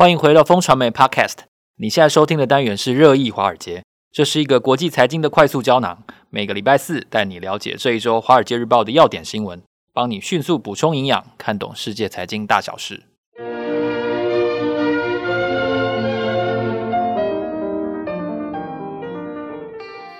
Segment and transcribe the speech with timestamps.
[0.00, 1.40] 欢迎回到风传媒 Podcast。
[1.76, 6.02] 你现在收听的单元是热议华尔街，这是一个国际财经的快速胶囊。
[6.30, 9.60] 每个礼拜四带你了解这一周《华尔街日报》的要点新闻，
[9.92, 13.02] 帮你迅速补充营养，看懂世界财经大小事。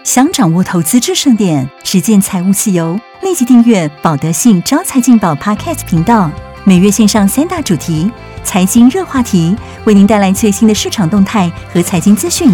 [0.04, 6.30] 想掌握投资制胜点，实践财务自由，立即订阅保德信招财进宝 Podcast 频道，
[6.66, 8.12] 每月线上三大主题。
[8.44, 9.54] 财经热话题，
[9.84, 12.50] 为您带来最新的市场动态和财经资讯。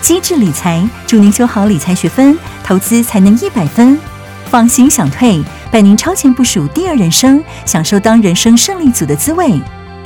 [0.00, 3.98] 机智理财，祝您修好理财学分，投资才能一百分。
[4.46, 9.60] 放心享退，伴您超前部署第二人生，享受当人生胜利组的滋味。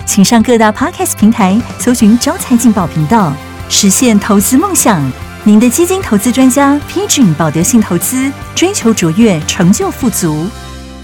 [0.04, 3.32] 请上各大 Podcast 平台搜寻“招财进宝”频道，
[3.68, 5.00] 实现投资梦想。
[5.44, 10.46] 您的基金投资专家，PGIM 保德信投资，追求卓越，成就富足。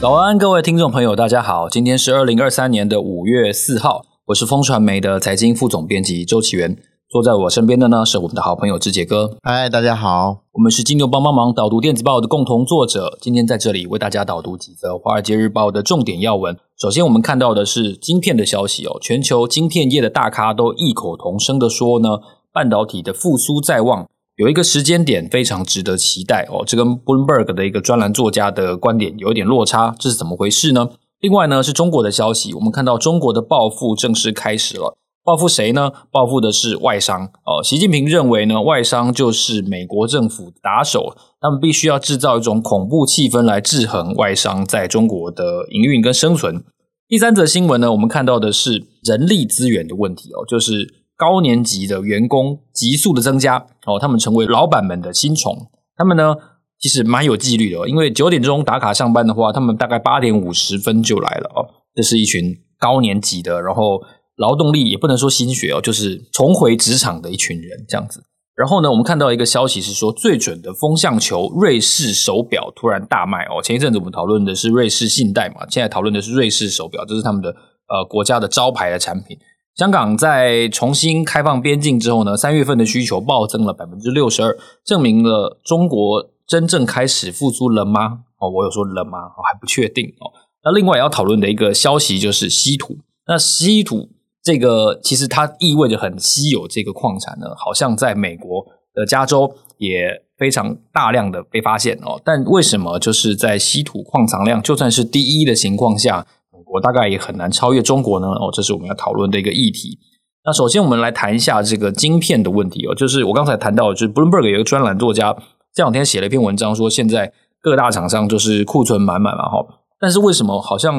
[0.00, 4.07] 早安，各位听众朋友，大家好，今天是二零二三年的五月四号。
[4.28, 6.76] 我是风传媒的财经副总编辑周启源，
[7.08, 9.38] 坐在我身边的呢是我们的好朋友志杰哥。
[9.42, 16.54] 嗨，大家好，我们是金牛帮帮忙导读电子报的共同作者，今天在这里为大家导读几则《华尔街日报》的重点要闻。
[16.78, 22.18] 首先，我们看到的是晶片的消息哦，全球晶片业的大咖都异口同声的说呢，
[22.52, 26.62] 半导体的复苏在望，有一个时间点非常值得期待哦。
[26.66, 30.90] 这跟 Bloomberg 的一个专栏作家的观点有一点落差，这是怎么回事呢？
[31.20, 34.96] 另外呢，是中国的消息，我们看到中国的报复正式开始了。
[35.24, 35.90] 报复谁呢？
[36.10, 37.24] 报复的是外商。
[37.44, 46.64] 哦，习近平认为呢，外商就是美国政府打手，他们必须要制造一种恐怖气氛来制衡外商在中国的营运跟生存。
[47.08, 56.36] 第三则新闻呢，我们看到的是人力资源的问题哦，就是高年级的员工急速的增加哦，他们成为老板们的新宠，他们呢，
[56.80, 61.66] 其实蛮有纪律的哦，因为九点钟打卡上班的话，他们大概八点五十分就来了哦。
[61.94, 64.00] 这是一群高年级的，然后
[64.36, 68.22] 劳动力也不能说新血哦，就是重回职场的一群人这样子。
[68.54, 73.60] 然后呢，我们看到一个消息是说，最准的风向球瑞士手表突然大卖哦。
[73.60, 77.48] 前一阵子我们讨论的是瑞士信贷嘛，现在讨论的是瑞士手表，这是他们的
[77.88, 79.36] 呃国家的招牌的产品。
[79.74, 86.30] 香港在重新开放边境之后呢，三月份的需求暴增了百分之六十二，证明了中国。
[86.48, 88.20] 真正开始复苏了吗？
[88.38, 89.18] 哦，我有说了吗？
[89.18, 90.32] 哦，还不确定哦。
[90.64, 92.96] 那另外要讨论的一个消息就是稀土。
[93.26, 94.08] 那稀土
[94.42, 98.64] 这个其实它意味着很稀有，这个矿产呢，好像在美国
[98.94, 102.18] 的加州也非常大量的被发现哦。
[102.24, 108.26] 但为什么就是在稀土矿藏量就算是第一的情况下，美国大概也很难超越中国呢？
[108.28, 109.98] 哦，这是我们要讨论的一个议题。
[110.46, 115.36] 那首先我们来谈一下这个晶片的问题哦，就是我刚才谈到，就是 Bloomberg 有一个专栏作家。
[115.78, 119.64] 这两天写了一篇文章，说现在各大厂商就是库存满满了哈，
[120.00, 120.92] 但是为什么好像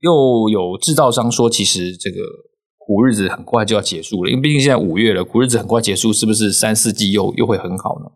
[0.00, 2.16] 又有制造商说，其实这个
[2.78, 4.30] 苦日子很快就要结束了？
[4.30, 8.06] 因为毕竟现在五月了，苦日子很快结束，是不是三四季又又会很好呢？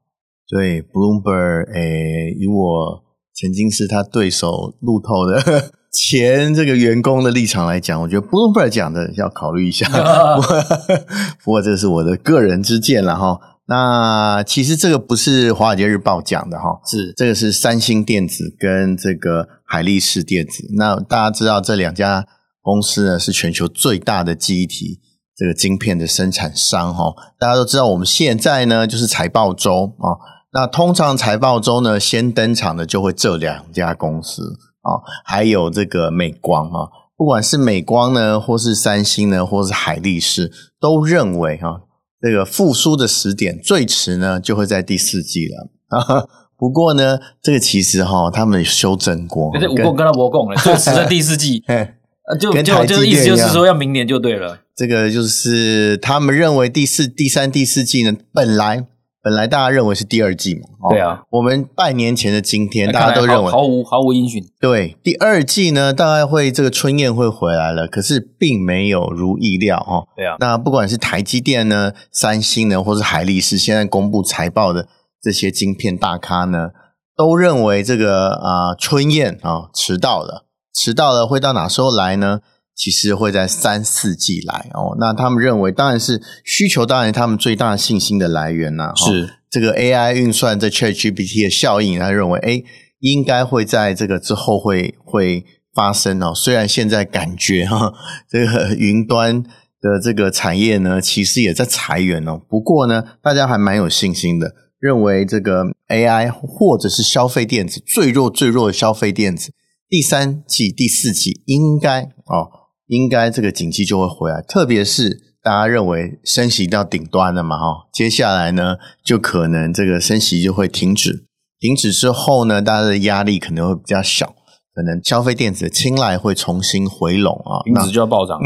[0.49, 9.87] 对，Bloomberg，诶，以我曾经是他对手路透的 前这个员工的立场来讲，我觉得 Bloomberg 讲的要考虑一下。
[11.45, 13.39] 不过这是我的个人之见了哈。
[13.69, 20.69] 那其实这个不是《华尔街日报》讲的哈，是这个是三星电子跟这个海力士电子。
[20.77, 22.25] 那大家知道这两家
[22.63, 25.01] 公司呢是全球最大的记忆体
[25.37, 27.13] 这个晶片的生产商哈。
[27.41, 30.15] 大家都知道我们现在呢就是财报周啊，
[30.53, 34.43] 那通常财报周呢先登场的就会这两家公司
[34.83, 41.81] 啊，还有这个美光啊，不管是美光呢，或是三星呢，或是海力士，都认为哈。
[42.27, 46.27] 这个复苏的时点最迟呢，就会在第四季了啊。
[46.59, 51.63] 不过呢，这个其实哈，他们修正过，可是我跟他不共了， 最迟在第四季，
[52.41, 54.59] 就就就意思就是说要明年就对了。
[54.75, 58.87] 这个就是他们认为第四、第三、第四季呢，本来。
[59.27, 64.41] 本来大家认为是第二季嘛，对啊，我们半年前的今天，大家都认为毫无毫无音讯。
[64.61, 70.05] 对，第二季呢，大概会这个春燕会回来了，可是并没有如意料哈。
[70.15, 74.87] 对啊，那不管是台积电呢、三星呢，或是海力士，现在公布财报的
[75.21, 76.69] 这些晶片大咖呢，
[77.17, 82.43] 都认为这个啊春燕啊迟到了，迟到了会到哪时候来呢？
[82.77, 92.63] 其实会在三四季来哦，那他们认为当然是需求，当然他们最大的信心的来源呐，是这个 AI 运算这 ChatGPT 的效应，他认为诶
[93.01, 96.35] 应该会在这个之后会会发生哦。
[96.35, 97.95] 虽然现在感觉哈，
[98.31, 99.43] 这个云端
[99.81, 102.39] 的这个产业呢，其实也在裁员哦。
[102.47, 109.53] 不过呢，大家还蛮有信心的，认为这个 AI 或者是消费电子最弱最弱的消费电子，
[109.89, 112.66] 第三季第四季应该哦。
[112.89, 121.27] 应该这个景气就会回来，特别是大家认为升息到顶端了嘛，哈，接下来呢，就可能这个升息就会停止，
[121.59, 124.37] 停止之后呢，大家的压力可能会比较小，
[124.73, 128.39] 可能消费电子的青睐会重新回笼啊，停止就要暴涨，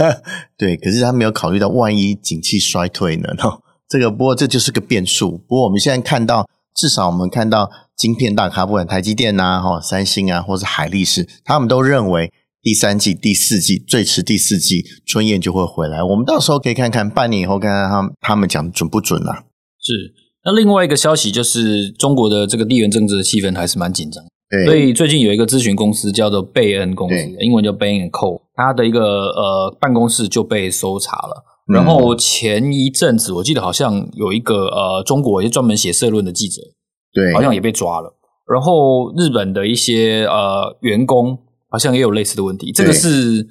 [0.58, 3.28] 对，可是他没有考虑到万一景气衰退呢，
[3.88, 5.38] 这个不过这就是个变数。
[5.38, 12.30] 不过我们现在看到，至少我们看到晶片大咖，不管台积电呐、哈三星啊，或是海力士，他们都认为。
[12.66, 16.02] 第三季、第四季，最迟第四季，春燕就会回来。
[16.02, 19.44] 我们到时候可以看看半年以后，看看他们他们讲的准不准啊？
[19.80, 19.92] 是。
[20.44, 24.20] 那另外一个消息就是，中国的这个地缘政治的气氛还是蛮紧张。
[24.50, 24.64] 对。
[24.64, 31.44] 所以最近有一个咨询公司叫做贝恩公司，英文叫 Bain & Co，它的一个呃办公室就被搜查了。
[31.72, 36.60] 然后前一阵子，我记得好像有一个呃中国也专门写社论的记者，
[37.14, 38.12] 对，好像也被抓了。
[38.52, 41.38] 然后日本的一些呃员工。
[41.68, 43.46] 好像也有类似的问题，这个是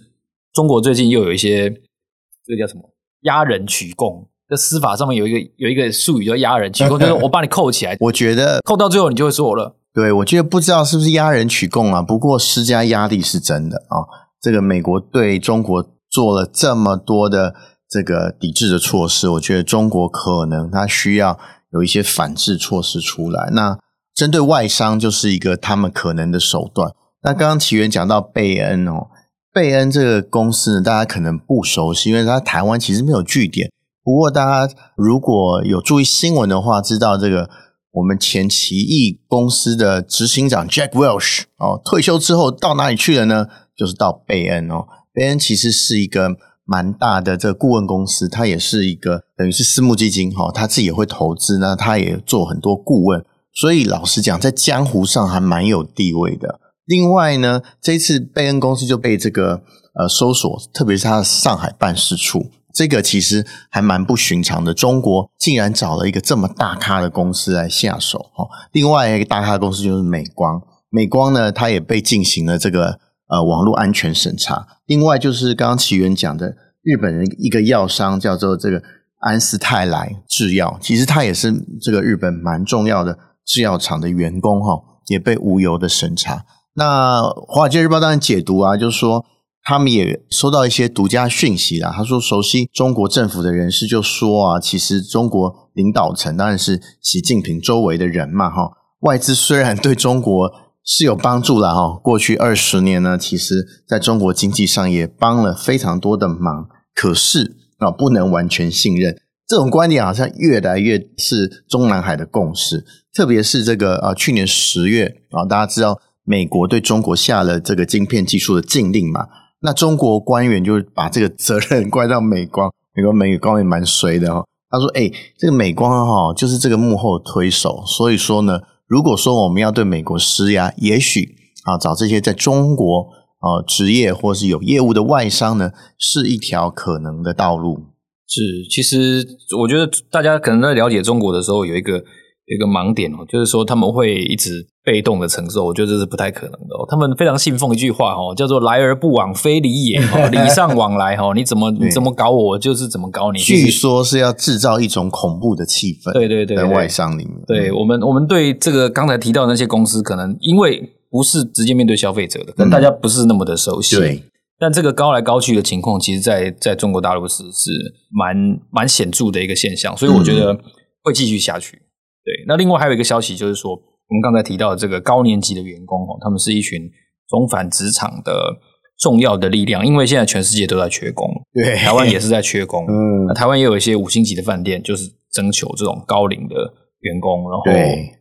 [0.53, 9.75] 中国最近又有一些，这个叫什么压人取供，在司法上面有一个有一个术语叫压人取供， 就是我把你扣起来，我觉得扣到最后你就会说了。
[9.94, 14.03] 对，我觉得不知道是不是压人取供啊，不过施加压力是真的啊。
[14.41, 17.56] 这个美国对中国做了这么多的
[17.89, 21.39] 这个抵制的措施，我觉得中国可能它需要
[21.71, 23.50] 有一些反制措施出来。
[23.53, 23.79] 那
[24.13, 26.94] 针对外商就是一个他们可能的手段。
[27.25, 29.07] 那刚刚奇缘讲到贝恩哦，
[29.51, 33.72] 贝恩这个公司呢，大家可能不熟悉，因为它台湾其实没有据点。
[34.04, 37.50] 不过大家如果有注意新闻的话，知道这个
[37.94, 43.48] 我们前奇异公司的执行长 Jack Welsh 哦，退休之后到哪里去了呢？
[43.75, 44.86] 就是到贝恩哦。
[45.12, 46.30] 贝恩其实是一个
[46.63, 56.60] 蛮大的这个顾问公司，它也是一个等于是私募基金哈，他自己也会投资呢，他也做很多顾问，所以老实讲，在江湖上还蛮有地位的。
[56.85, 64.73] 另外呢，这次贝恩公司就被这个呃搜索，特别是他的上海办事处，这个其实还蛮不寻常的。
[64.73, 68.47] 中国竟然找了一个这么大咖的公司来下手哦。
[68.71, 74.67] 另外一个大咖的公司就是美光，美光呢，它也被进行了这个呃网络安全审查。
[74.85, 78.83] 另外就是刚刚奇源讲的，日本人一个药商叫做这个
[79.21, 86.45] 安斯泰来制药，其实他也是这个日本蛮重要的制药厂的员工哈，也被无由的审查。
[86.77, 89.25] 那《华尔街日报》当然解读啊，就是说
[89.63, 91.89] 他们也收到一些独家讯息啦。
[91.95, 98.72] 他说，熟悉中国政府的人士就说啊，其实中国领导层当然是习近平周围的人嘛，哈。
[99.00, 100.51] 外资虽然对中国
[100.83, 106.68] 是有帮助了哈，过去二十年呢，其实在中国经济上也帮了非常多的忙。
[106.94, 109.16] 可是啊，不能完全信任
[109.48, 112.83] 这种观点，好像越来越是中南海的共识。
[113.13, 116.01] 特别是这个啊，去年十月啊，大家知道。
[116.25, 119.27] 美国对中国下了这个晶片技术的禁令嘛，
[119.62, 124.44] 那中国官员就把这个责任 怪到美光，美国美光也蛮衰的哈。
[124.69, 133.07] 他说：“哎，这个美光哈，就是这个幕后推手，所以说呢，如果说我们要对美国施压，也许啊，找这些在中国
[133.39, 137.86] 啊职业或是有业务的外商呢，是一条可能的道路。”
[138.27, 139.25] 是，其实
[139.60, 142.04] 我觉得大家可能在了解中国的时候，有一个。
[142.48, 146.85] 有一个盲点哦，就是说他们会一直被动的承受，我觉得这是不太可能的哦。
[146.87, 149.99] 他们非常信奉一句话哦，叫做“来而不往非礼也”，
[150.29, 151.33] 礼尚往来哈。
[151.33, 153.39] 你怎么你怎么搞我，我就是怎么搞你。
[153.39, 157.33] 据说是要制造一种恐怖的气氛，对对对，在外商里面。
[157.48, 163.95] 对我们，我们对这个刚才提到的那些公司，可能因为不是直接面对消费者的，跟大家不是那么的熟悉。
[163.95, 164.24] 对，
[164.60, 167.71] 但这个高来高去的情况，其实在在中国大陆是是
[168.12, 170.55] 蛮蛮显著的一个现象，所以我觉得
[171.01, 171.77] 会继续下去。
[172.24, 176.89] 对，那另外还有一个消息，就是说我们刚才提到的这个高年级的员工哦，他们是一群
[177.27, 178.57] 重返职场的
[179.00, 186.55] 重要的力量，因为现在全世界都在缺工， 对，台湾也是在缺工， 嗯，台湾也有一些五星级的饭店，就是征求这种高龄的
[187.01, 187.63] 员工，然后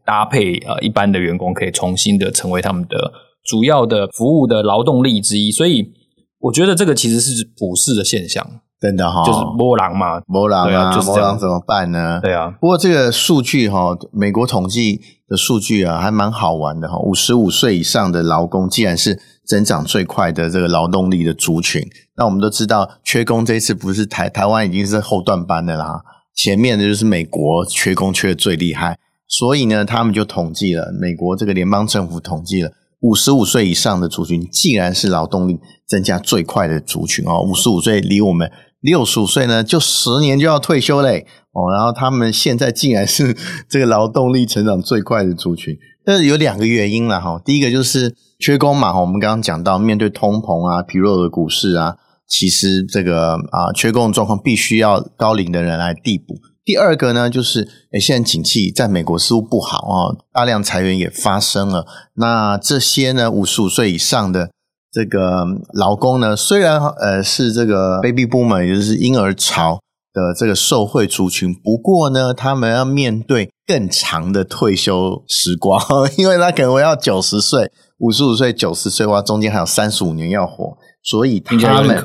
[0.05, 3.13] 搭配呃一般的员工，可以重新的成为他们的
[3.45, 5.93] 主要的服务的劳动力之一，所以
[6.41, 8.63] 我觉得这个其实是普世的现象。
[8.85, 11.07] 真的哈、哦，就是波浪嘛，波浪啊，没人、啊就是、
[11.41, 12.21] 怎么办呢？
[12.23, 16.99] 对啊，不过这个数据哈，美国统计的数据啊，还蛮好玩的哈。
[16.99, 21.83] 五十五岁以上的劳工，既然是增长最快的这个劳动力的族群，
[22.19, 26.03] 那我们都知道，缺工这一次不是台台湾已经是后段班的啦，
[26.37, 38.53] 前面的就是美国缺工缺的最厉害，所以呢，他们就统计了，美国这个联邦政府统计了，五十五岁以上的族群，既然是劳动力增加最快的族群哦，五十五岁离我们。
[38.85, 43.35] 六十五岁呢，就十年就要退休嘞哦，然后他们现在竟然是
[43.67, 45.75] 这个劳动力成长最快的族群，
[46.05, 47.41] 但是有两个原因啦哈。
[47.43, 51.97] 第一个就是缺工嘛，我们刚刚讲到面对通膨啊、疲弱的股市啊，
[52.29, 56.35] 其实这个啊缺工状况必须要高龄的人来递补。
[56.63, 61.87] 第二个呢，就是诶现在景气在美国似乎不好啊，大量裁员也发生了。
[62.17, 64.51] 那这些呢，五十五岁以上的
[64.95, 69.81] 这个劳工呢，虽然呃是这个 baby boomer，也就是婴儿潮
[70.13, 75.81] 的这个受惠族群，不过呢，他们要面对更长的退休时光，
[76.17, 82.01] 因为他可能要九十岁、五十五岁、九十岁，哇，中间还有三十五年要活，所以他们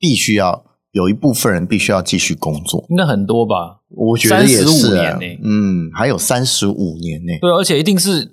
[0.00, 0.64] 必须要。
[0.92, 3.80] 有一部分人必须要继续工作，应该很多吧？
[3.88, 7.32] 我觉得也是，三十五年呢，嗯，还有三十五年呢。
[7.40, 8.30] 对，而且一定是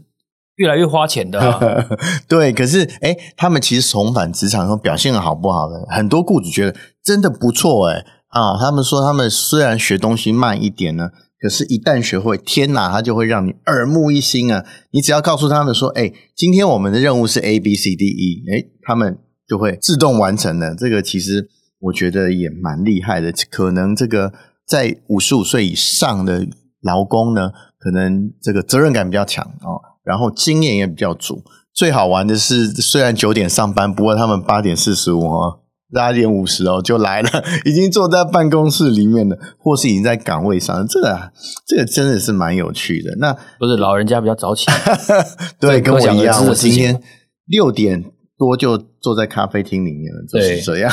[0.60, 1.60] 越来越花钱的啊。
[2.30, 8.58] 对，可是哎，他们其实重返职场后表现的好不好的，很多雇主觉得真的不错哎啊。
[8.60, 11.10] 他们说他们虽然学东西慢一点呢，
[11.42, 14.64] 可是一旦学会，天哪，他就会让你耳目一新啊！
[14.92, 20.76] 你只要告诉他们说，哎，今天我们的任务是 A B C D E，哎，他们就会自动完成的。
[20.76, 21.50] 这个其实。
[21.82, 24.34] 我觉得也蛮厉害的，可能这个
[24.68, 26.46] 在五十五岁以上的
[26.82, 31.44] 劳工呢，可能这个责任感比较强哦，然后经验也比较足。
[31.74, 35.60] 最好玩的是，虽然九点上班，不过他们八点四十五哦，
[35.94, 37.30] 八点五十哦就来了，
[37.64, 40.86] 已经坐在办公室里面了，或是已经在岗位上。
[40.88, 41.32] 这个
[41.68, 43.16] 这个真的是蛮有趣的。
[43.20, 44.66] 那不是老人家比较早起，
[45.62, 47.02] 对，跟我一样，我今天
[47.46, 48.12] 六点。
[48.40, 50.90] 多就坐在咖啡厅里面了，就是这样。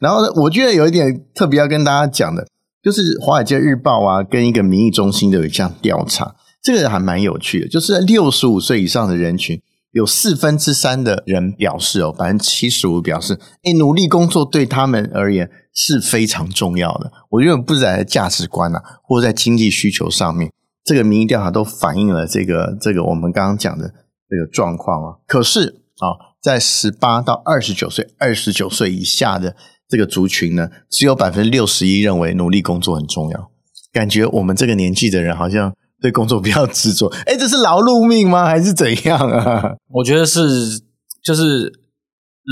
[0.00, 2.44] 然后呢，我觉得有一点特别要跟大家讲的，
[2.82, 6.34] 就是《华尔街日报》啊，跟一个民意中心的有一项调查，
[6.76, 7.68] 这个还蛮有趣的。
[7.68, 9.60] 就是六十五岁以上的人群，
[9.92, 17.10] 有四分之三的人表示哦，百分之七十五表示，哎，努力工作对他们而言是非常重要的。
[17.30, 20.52] 我觉得不是在价值观啊，或者在经济需求上面，
[20.84, 23.88] 这个民意调查都反映了这个这个我们刚刚讲的
[24.28, 25.16] 这个状况啊。
[25.26, 26.28] 可是啊。
[26.40, 29.56] 在十八到二十九岁、二十九岁以下的
[29.88, 33.50] 这个族群呢，只有百分之六十一认为努力工作很重要。
[33.92, 37.06] 感觉我们这个年纪的人好像对工作比较执着。
[37.26, 38.46] 哎，这是劳碌命吗？
[38.46, 39.74] 还是怎样啊？
[39.90, 40.80] 我觉得是，
[41.24, 41.72] 就是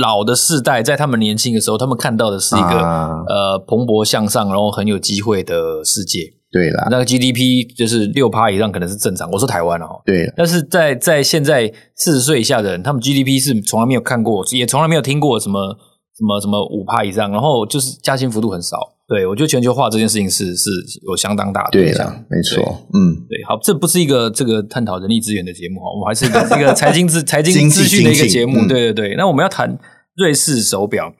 [0.02, 6.20] 老的世代在他们年轻的时候，他们看到的是一个、啊、呃蓬勃向上，然后很有机会的世界。
[6.52, 9.30] 对啦，那个 GDP 就是六趴以上可能是正常。
[9.30, 10.32] 我说台湾哦，对。
[10.36, 15.76] 但是在在现在四十岁以下的人，他们 GDP 是从来没有看过，也从来没有听过什么
[16.18, 18.78] 什么什么五趴以上，然后就是加薪幅度很少。
[19.08, 20.68] 对，我觉得全球化这件事情是是
[21.06, 22.11] 有相当大的影响。
[22.28, 23.38] 没错，嗯，对。
[23.46, 28.66] 好，这不是一个这个探讨人力资源的节目哈，我们还是一个一 个财经资财经资讯的一个节目。
[28.66, 29.78] 对对对，那我们要谈
[30.16, 31.12] 瑞士手表。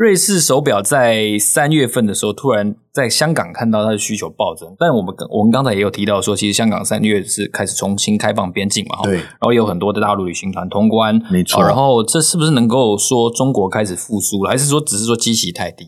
[0.00, 11.62] 瑞士手表在三月份的时候，突然在香港看到它的需求暴增，但我们我们刚才也有提到说，其实香港三月是开始重新开放边境嘛，对，然后有很多的大陆旅行团通关，没错。
[11.62, 15.84] 然后这是不是能够说中国开始复苏了，还是说只是说基期太低？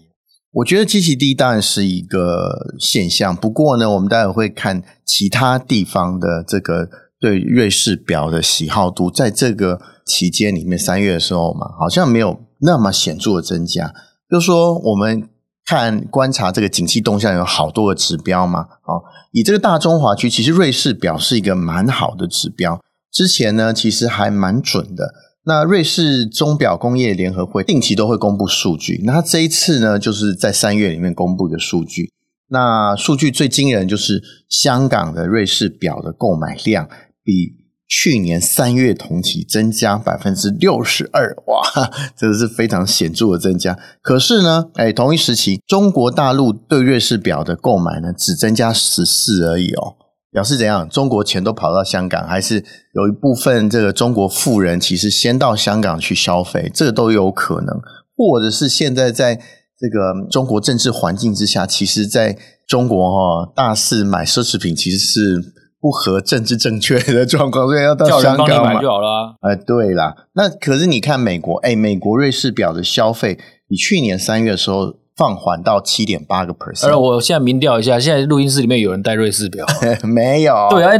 [0.53, 6.87] 我觉得基期低当然是一个现象，不过呢，我们待会会看其他地方的这个
[7.19, 12.39] 对瑞士表的喜好度，在这个期间里面，三月的时候嘛，好像没有。
[12.65, 13.93] 那么显著的增加，
[14.31, 15.29] 就是说我们
[15.65, 18.61] 看观察这个景气动向有好多个指标嘛。
[18.85, 19.03] 哦，
[19.33, 22.81] 以这个大中华区，其实瑞士表示一个蛮好的指标。
[23.11, 25.13] 之前呢，其实还蛮准的。
[25.45, 32.13] 那瑞士钟表工业联合会定期都会公布数据，那这一次呢，就是在三月里面公布的数据。
[32.49, 36.89] 那数据最惊人就是香港的瑞士表的购买量
[37.25, 37.62] 比。
[37.95, 43.79] 去年三月同期增加百分之六十二，哇， 这个是非常显著的增加。
[44.01, 49.97] 可是呢，哎，同一时期，中国大陆对瑞士表的购买呢，只增加十四而已哦。
[50.31, 50.89] 表示怎样？
[50.89, 57.79] 中国钱都跑到香港，还是有一部分这个中国富人其实先到香港去消费，这个都有可能。
[58.17, 65.53] 或者是现在在这个中国政治环境之下，其实在中国哈大肆买奢侈品，其实是。
[65.83, 69.35] 不合政治正确的状况，所以要到香港买就好了。
[69.41, 73.37] 哎，对啦，那可是你看美国，哎，美国瑞士表的消费，
[73.69, 76.87] 你去年三月的时候放缓到七点八个 percent。
[76.87, 79.67] 而我现在民调一下，现在录音室里面有人戴瑞士表？
[80.07, 80.55] 没有。
[80.71, 80.93] 对啊，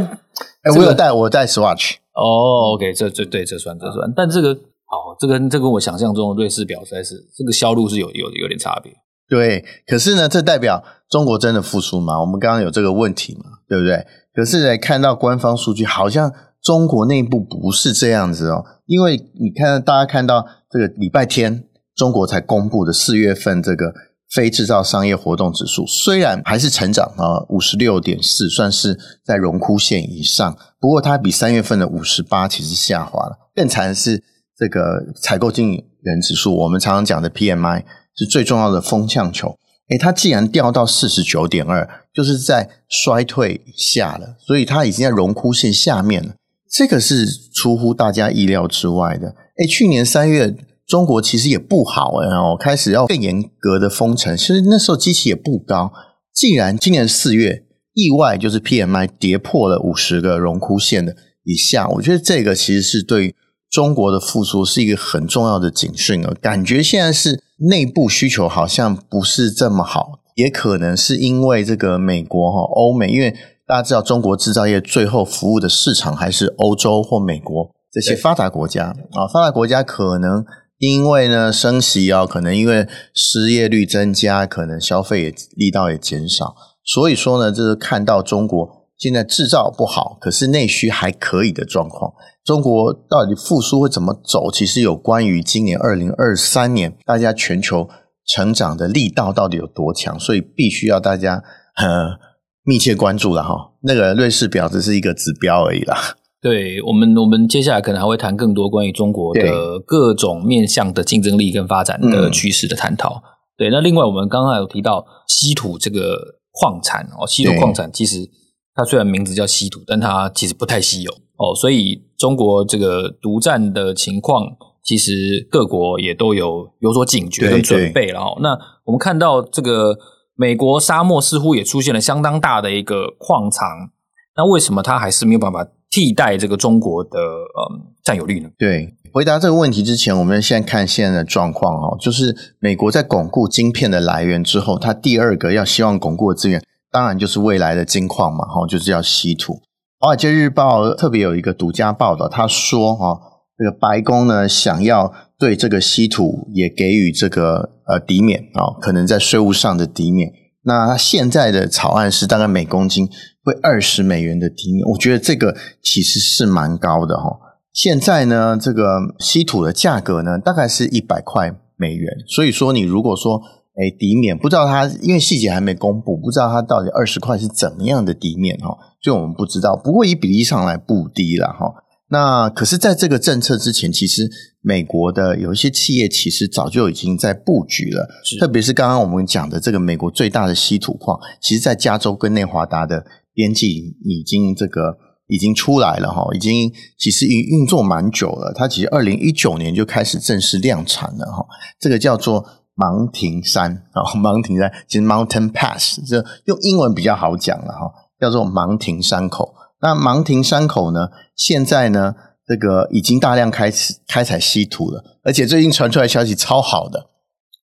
[0.75, 1.93] 我有戴，我戴 Swatch。
[2.13, 8.91] 哦，OK，这这对这算这算，但这个好，这个这跟我想象中的瑞士表实在是这个销路是有有有点差别。
[9.29, 12.19] 对，可是呢，这代表中国真的复苏吗？
[12.19, 14.05] 我们刚刚有这个问题嘛，对不对？
[14.33, 18.65] 可是来看到官方数据，好像中国内部不是这样子哦。
[18.85, 23.93] 因为你看，大家看到这个礼拜天，中国才公布的四月份这个
[24.31, 30.57] 非制造商业活动指数，虽然还是成长啊，五十六点四，算是在荣枯线以上。
[30.79, 33.37] 不过它比三月份的五十八其实下滑了。
[33.55, 34.23] 更惨的是
[34.57, 37.83] 这个采购经理人指数，我们常常讲的 PMI
[38.15, 39.57] 是最重要的风向球。
[39.89, 46.35] 诶，它既然掉到四十九点二，就是在衰退下了，所以它已经在荣枯线下面了。
[46.69, 49.35] 这个是出乎大家意料之外的。
[49.57, 50.55] 诶，去年三月
[50.87, 55.91] 中国其实也不好，然后开始要更严格的封城，其实那时候机器也不高。
[56.33, 63.35] 既然今年四月意外就是 PMI 跌破了五十个荣枯线的以下，我觉得这个其实是对
[63.69, 66.33] 中国的复苏是一个很重要的警讯啊。
[66.41, 73.35] 感觉现在是内部需求好像不是这么好，也可能是因为这个美国哈欧美，因为
[73.65, 80.45] 大家知道中国制造业最后服务的市场还是欧洲或美国这些发达国家啊，发达国家可能。
[80.79, 92.11] 因为呢，升息啊，可能因为失业率增加，可能消费也力道也减少，所以说呢，就是看到中国现在制造不好，可是内需还可以的状况。
[92.43, 94.51] 中国到底复苏会怎么走？
[94.51, 97.87] 其实有关于今年二零二三年，大家全球
[98.25, 101.43] 成长的力道到底有多强，所以必须要大家
[101.77, 102.17] 呃
[102.63, 103.73] 密切关注了哈。
[103.83, 105.97] 那个瑞士表只是一个指标而已啦。
[106.41, 113.23] 对我们，我们接下来可能还会谈更多关于中国的各种面向的竞争力跟发展的趋势的探讨。
[113.57, 116.17] 对，那另外我们刚刚有提到稀土这个
[116.51, 118.29] 矿产哦，稀土矿产其实
[118.75, 124.45] 它虽然名字叫稀土，但它其实不太稀有哦，所以中国这个独占的情况，
[124.83, 125.11] 其实
[125.49, 128.37] 各国也都有有所警觉跟准备了哦。
[128.41, 129.97] 那我们看到这个
[130.35, 133.91] 美国沙漠似乎也出现了相当大的一个矿场，
[134.35, 138.49] 那为什么它还是没有办法替代这个中国的嗯占有率呢？
[138.57, 146.61] 对，回答这个问题之前，我们先看现在的状况哦，就是美国在巩固晶片的来源之后，它第二个要希望巩固的资源，
[146.91, 149.61] 当然就是未来的金矿嘛，哈，就是要稀土。
[149.99, 153.21] 华尔街日报特别有一个独家报道，他说哈，
[153.57, 160.31] 这个白宫呢想要对这个稀土也给予这个呃抵免啊，可能在税务上的抵免。
[160.65, 163.07] 那它现在的草案是大概每公斤
[163.43, 167.37] 会二十美元的抵免，我觉得这个其实是蛮高的哈。
[167.73, 172.13] 现在呢，这个稀土的价格呢，大概是一百块美元。
[172.27, 173.41] 所以说，你如果说
[173.75, 179.75] 诶抵免，不知道它因为细节还没公布，不知道它到底二十块是怎么样的抵免哈，所以我们不知道。
[179.75, 181.83] 不过以比例上来不低了哈。
[182.13, 184.29] 那可是，在这个政策之前，其实
[184.61, 188.07] 美国的有一些企业其实早就已经在布局了。
[188.39, 193.67] 特别是刚刚我们讲的这个美国最大的稀土矿，其实，在加州跟内华达的边境
[194.03, 194.95] 已经这个
[195.27, 198.53] 已经出来了哈，已经其实运运作蛮久了。
[198.55, 201.43] 它其实二零一九年就开始正式量产了哈。
[201.79, 202.45] 这个叫做
[202.75, 209.55] 芒廷山啊， 芒廷山其实 Mountain Pass，这用英文比较好讲了哈，叫做芒廷山口。
[209.83, 211.09] 那芒廷山口呢？
[211.35, 212.15] 现在呢，
[212.47, 217.09] 这个已经大量开始开采稀土了，而且最近传出来消息超好的，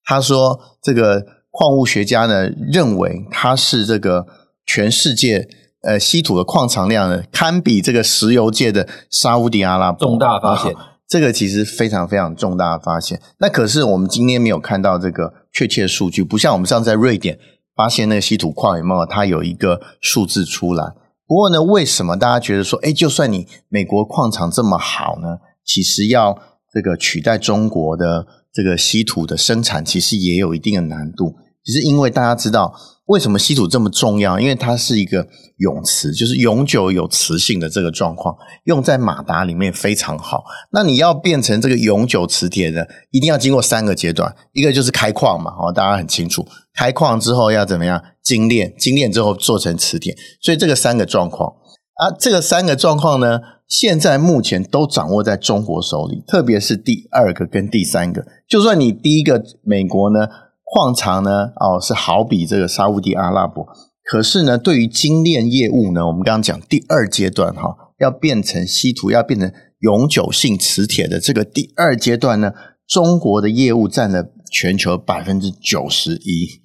[0.04, 4.26] 他说这个矿物学家呢认为它是这个
[4.66, 5.48] 全世界
[5.82, 13.22] 呃稀土的矿藏量呢堪比这个石油界的沙乌地阿拉伯，重大发现，啊，这个其实非常非常重大的发现。
[13.38, 17.38] 那可是我们今天没有看到这个确切数据，不像我们上次在瑞典
[17.74, 19.06] 发现那个稀土矿有没有？
[19.06, 20.84] 它有一个数字出来。
[21.30, 26.36] 不过呢，为什么大家觉得说，诶，就算你美国矿场这么好呢，其实要
[26.74, 31.36] 这个取代中国的这个稀土的生产，其实也有一定的难度。
[31.64, 32.74] 其实因为大家知道。
[33.06, 34.38] 为什么稀土这么重要？
[34.38, 40.44] 因为它是一个永磁，就是永久有磁性的这个状况，用在马达里面非常好。
[40.70, 48.00] 那你要变成这个永久磁铁呢，一定要经过三个阶段，一个就是开矿嘛，哦，大家很清楚，开矿之后要怎么样？
[48.30, 50.16] 精炼，精炼之后做成磁铁。
[50.40, 51.48] 所以这个三个状况
[51.94, 58.24] 啊，这个三个状况呢，现在目前都掌握在中国手里，特别是第二个跟第三个。
[58.48, 60.28] 就算你第一个美国呢？
[60.72, 61.46] 矿场呢？
[61.56, 63.66] 哦，是好比这个沙乌地阿拉伯。
[64.04, 72.52] 可是呢，对于精炼业务呢，我们刚刚讲第二阶段哈，要变成稀土，要变成永久性磁铁的这个第二阶段呢，
[72.86, 76.60] 中国的业务占了全球百分之九十一。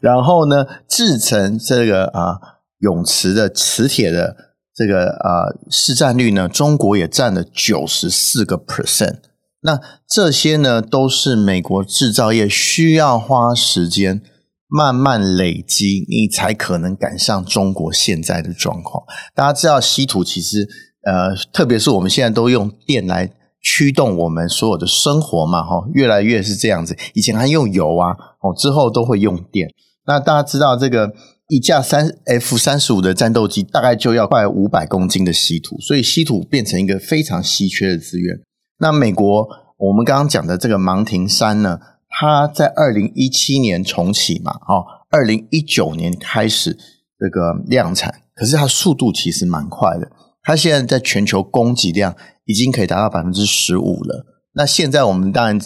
[0.00, 2.38] 然后呢，制成这个啊
[2.78, 4.36] 永磁的磁铁的
[4.74, 9.18] 这个啊市占率呢，中国也占了九十四个 percent。
[9.62, 14.22] 那这些呢，都是美国制造业需要花时间
[14.66, 19.04] 慢慢累积，你才可能赶上中国现在的状况。
[19.34, 20.66] 大家知道，稀土其实，
[21.04, 23.30] 呃，特别是我们现在都用电来
[23.62, 26.96] 驱动我们所有的生活嘛，哈，越来越是这样子。
[27.14, 29.68] 以前还用油啊，哦，之后都会用电。
[30.06, 31.12] 那大家知道，这个
[31.48, 38.40] 一架三 F 三十五的战斗机大概就要快五百公斤的稀土，所以稀土变成一个非常稀缺的资源。
[38.78, 39.46] 那美国，
[39.76, 46.72] 我们刚刚讲的这个芒廷山呢，它在二零一七年重启嘛，哦，二零一九年开始
[47.18, 50.10] 这个量产，可是它速度其实蛮快的。
[50.42, 54.26] 它现在在全球供给量已经可以达到百分之十五了。
[54.54, 55.58] 那现在我们当然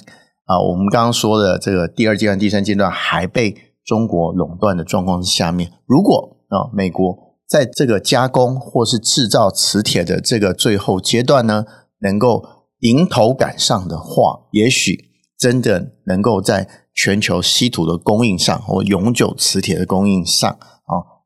[0.46, 7.16] 啊，我们刚刚说的这个第二阶段、第三阶段还被中国垄断的状况下面，如果啊美国
[7.48, 11.64] 在这个加工或是制造磁铁的这个最后阶段呢，
[12.00, 12.44] 能够
[12.80, 20.58] 迎头赶上的话，也许真的能够在全球稀土的供应上或永久磁铁的供应上。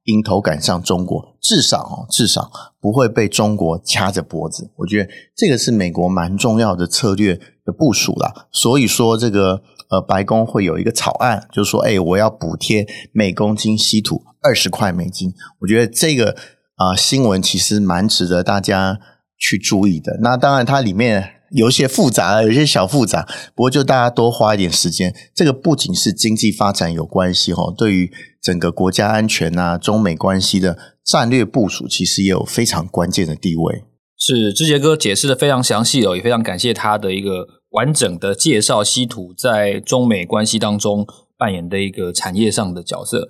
[0.08, 4.70] 迎头赶上中国，至少，至少不会被中国掐着脖子。
[4.76, 8.46] 我觉得这个是美国蛮重要的策略的部署啦。
[8.50, 15.32] 所以说，这个呃，白宫会有一个草案，就是说，哎，我要补贴每公斤稀土二十块美金。
[15.60, 16.34] 我觉得这个
[16.76, 18.98] 啊、新闻其实蛮值得大家
[19.38, 20.18] 去注意的。
[20.22, 21.34] 那当然，它里面。
[21.50, 25.14] 有些复杂，有些小复杂，不过就大家多花一点时间。
[25.34, 28.12] 这个不仅是经济发展有关系哈，对于
[28.48, 33.84] 整个国家安全呐、中美关系的战略部署，其实也有非常关键的地位。
[34.16, 41.06] 是志杰哥解释的非常详细哦，也非常感谢他的一个完整的介绍，稀土在中美关系当中
[41.36, 43.28] 扮演的一个产业上的角色。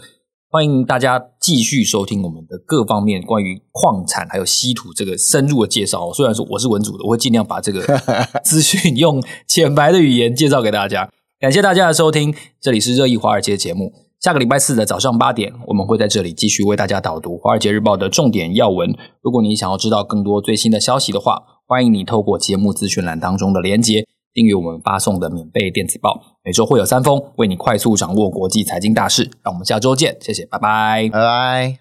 [0.48, 6.12] 欢迎大家继续收听我们的各方面关于矿产还有稀土这个深入的介绍。
[6.12, 7.82] 虽然说我是文组的，我会尽量把这个
[8.44, 11.10] 资讯用浅白的语言介绍给大家。
[11.40, 14.07] 感谢大家的收听，这里是热议华尔街节目。
[14.20, 18.92] 下个礼拜四的早上八点，我们会在这里继续为大家导读《华尔街日报》的重点要闻。
[19.22, 24.04] 如果你想要知道更多最新的消息的话，欢迎你透过节目资讯栏当中的连结。
[24.34, 29.30] 订阅我们发送的免费电子报，每周会有三封，为你快速掌握国际财经大事。
[29.44, 31.78] 让我们下周见，谢谢，拜拜，拜拜。